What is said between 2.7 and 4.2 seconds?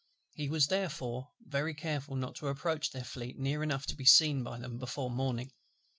their Fleet near enough to be